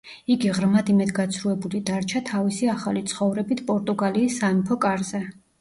[0.35, 5.23] იგი ღრმად იმედგაცრუებული დარჩა თავისი ახალი ცხოვრებით პორტუგალიის სამეფო კარზე.